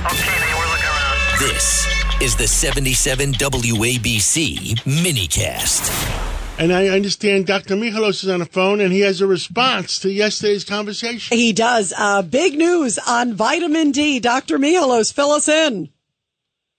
[0.00, 0.22] Taxi.
[0.22, 1.38] Okay, we're looking around.
[1.38, 1.86] This
[2.22, 6.18] is the 77 WABC minicast.
[6.58, 7.74] And I understand Dr.
[7.74, 11.36] Michalos is on the phone and he has a response to yesterday's conversation.
[11.36, 11.94] He does.
[11.96, 14.20] Uh, big news on vitamin D.
[14.20, 14.58] Dr.
[14.58, 15.88] Michalos, fill us in.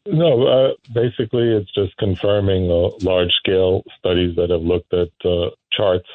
[0.08, 5.50] No, uh, basically, it's just confirming uh, large scale studies that have looked at uh,
[5.72, 6.10] charts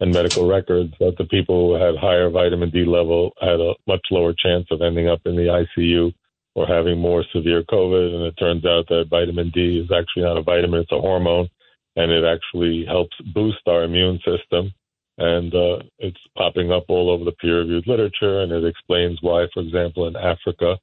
[0.00, 4.00] and medical records that the people who had higher vitamin D level had a much
[4.10, 6.12] lower chance of ending up in the ICU
[6.56, 8.14] or having more severe COVID.
[8.16, 11.48] And it turns out that vitamin D is actually not a vitamin, it's a hormone
[11.96, 14.72] and it actually helps boost our immune system.
[15.18, 19.46] And uh, it's popping up all over the peer reviewed literature, and it explains why,
[19.52, 20.76] for example, in Africa,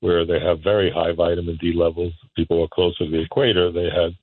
[0.00, 3.84] where they have very high vitamin D levels, people are closer to the equator, they
[3.84, 4.16] had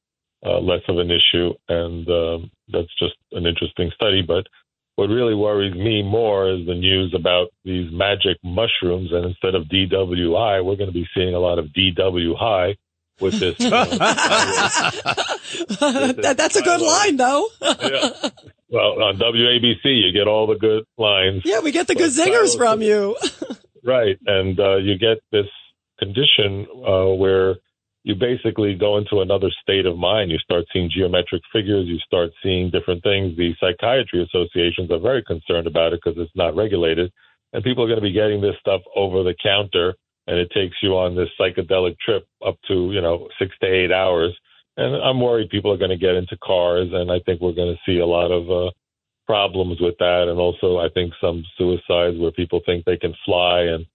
[0.46, 1.54] uh, less of an issue.
[1.70, 4.22] And um, that's just an interesting study.
[4.22, 4.46] But
[4.96, 9.12] what really worries me more is the news about these magic mushrooms.
[9.12, 12.76] And instead of DWI, we're going to be seeing a lot of DW high
[13.20, 13.58] with this.
[13.58, 14.96] that,
[16.38, 17.48] that's a good line, though.
[17.62, 18.30] yeah.
[18.70, 21.44] Well, on WABC, you get all the good lines.
[21.46, 23.16] Yeah, we get the good zingers from you.
[23.84, 24.18] right.
[24.26, 25.46] And uh, you get this
[26.00, 27.58] condition uh, where
[28.04, 30.32] you basically go into another state of mind.
[30.32, 31.88] You start seeing geometric figures.
[31.88, 33.38] You start seeing different things.
[33.38, 37.12] The psychiatry associations are very concerned about it because it's not regulated.
[37.54, 39.96] And people are going to be getting this stuff over the counter
[40.28, 43.92] and it takes you on this psychedelic trip up to you know six to eight
[43.92, 44.38] hours.
[44.76, 47.76] And I'm worried people are going to get into cars, and I think we're going
[47.76, 48.72] to see a lot of uh,
[49.28, 53.62] problems with that, and also I think some suicides where people think they can fly,
[53.62, 53.86] and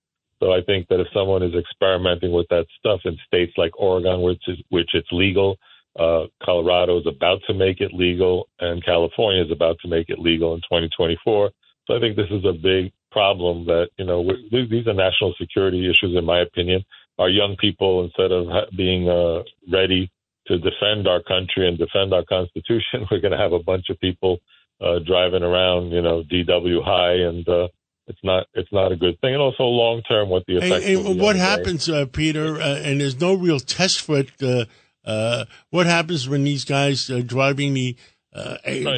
[0.40, 4.22] so I think that if someone is experimenting with that stuff in states like Oregon,
[4.22, 5.56] which is which it's legal,
[5.98, 10.18] uh, Colorado is about to make it legal, and California is about to make it
[10.18, 11.50] legal in 2024.
[11.86, 15.90] So I think this is a big problem that you know these are national security
[15.90, 16.84] issues, in my opinion.
[17.18, 18.46] Our young people, instead of
[18.76, 20.10] being uh, ready
[20.46, 23.98] to defend our country and defend our constitution, we're going to have a bunch of
[23.98, 24.38] people
[24.80, 27.66] uh, driving around, you know, DW high, and uh,
[28.08, 29.34] it's not it's not a good thing.
[29.34, 30.86] And also long term, what the effects.
[30.86, 32.60] And, and what happens, uh, Peter?
[32.60, 34.32] Uh, and there's no real test for it.
[34.42, 34.64] Uh,
[35.04, 37.96] uh, what happens when these guys are driving the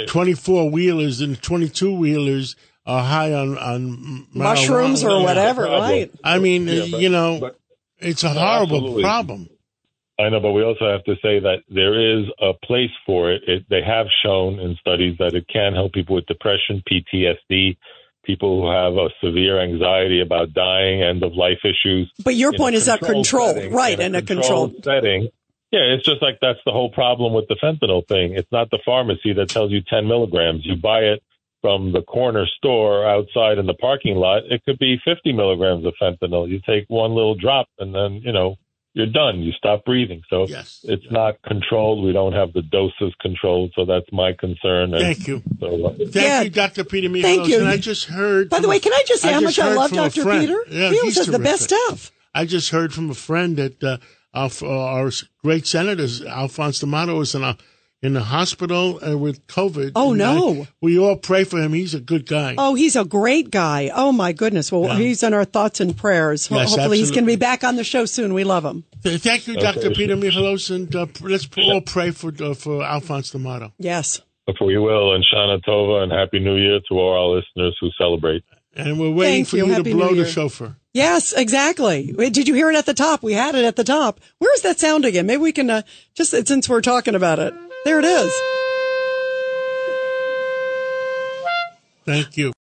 [0.08, 2.56] 24 wheelers and 22 wheelers?
[2.86, 6.10] are high on on mushrooms or whatever, right?
[6.24, 7.52] I mean, yeah, but, you know,
[7.98, 9.02] it's a horrible absolutely.
[9.02, 9.48] problem.
[10.18, 13.42] I know, but we also have to say that there is a place for it.
[13.46, 13.64] it.
[13.70, 17.76] They have shown in studies that it can help people with depression, PTSD,
[18.24, 22.10] people who have a severe anxiety about dying, end of life issues.
[22.22, 23.98] But your point is that control, setting, right?
[23.98, 25.28] In, in a, a controlled, controlled setting.
[25.72, 28.34] Yeah, it's just like that's the whole problem with the fentanyl thing.
[28.34, 30.62] It's not the pharmacy that tells you 10 milligrams.
[30.64, 31.22] You buy it
[31.60, 35.94] from the corner store outside in the parking lot, it could be 50 milligrams of
[36.00, 36.48] fentanyl.
[36.48, 38.56] You take one little drop and then, you know,
[38.92, 39.40] you're done.
[39.40, 40.22] You stop breathing.
[40.28, 40.80] So yes.
[40.82, 42.04] it's not controlled.
[42.04, 43.72] We don't have the doses controlled.
[43.76, 44.94] So that's my concern.
[44.94, 45.42] And Thank you.
[45.60, 46.40] So, uh, Thank yeah.
[46.42, 46.84] you, Dr.
[46.84, 47.22] Peter Michalos.
[47.22, 47.58] Thank you.
[47.60, 48.50] And I just heard.
[48.50, 50.24] By the way, can I just say I how much I love Dr.
[50.24, 50.64] Peter?
[50.68, 52.10] Yeah, he says the best stuff.
[52.34, 53.98] I just heard from a friend that uh,
[54.34, 55.10] our, our
[55.42, 57.56] great senators, Alphonse D'Amato, is in a
[58.02, 59.92] in the hospital uh, with COVID.
[59.94, 60.62] Oh no!
[60.62, 61.72] I, we all pray for him.
[61.72, 62.54] He's a good guy.
[62.56, 63.90] Oh, he's a great guy.
[63.94, 64.72] Oh my goodness.
[64.72, 64.96] Well, yeah.
[64.96, 66.50] he's in our thoughts and prayers.
[66.50, 66.98] Yes, Hopefully, absolutely.
[66.98, 68.34] he's going to be back on the show soon.
[68.34, 68.84] We love him.
[69.02, 69.78] Thank you, Dr.
[69.78, 69.94] Okay.
[69.94, 73.72] Peter Michalos, and uh, let's all pray for uh, for Alphonse D'Amato.
[73.78, 74.20] Yes.
[74.60, 78.42] We will, and Shana Tova, and Happy New Year to all our listeners who celebrate.
[78.74, 80.76] And we're waiting Thank for you, you to blow the shofar.
[80.92, 82.12] Yes, exactly.
[82.12, 83.22] Did you hear it at the top?
[83.22, 84.20] We had it at the top.
[84.38, 85.26] Where is that sound again?
[85.26, 85.82] Maybe we can uh,
[86.14, 87.54] just since we're talking about it.
[87.84, 88.32] There it is.
[92.04, 92.52] Thank you.